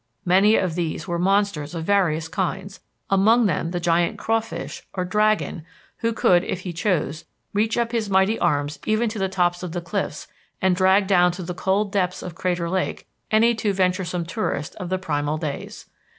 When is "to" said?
9.09-9.19, 11.33-11.43